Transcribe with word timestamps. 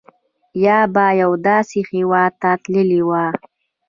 یا 0.65 0.77
به 0.93 1.05
یوه 1.21 1.37
داسې 1.49 1.79
هېواد 1.91 2.31
ته 2.41 2.51
تللي 2.63 3.01
وای. 3.09 3.31